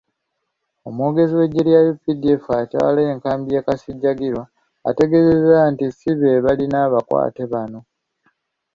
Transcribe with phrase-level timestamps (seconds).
[0.87, 4.43] Omwogezi w'eggye lya UPDF atwala enkambi y'e Kasijjagirwa,
[4.85, 7.79] yategeezezza nti ssi be balina abakwate bano.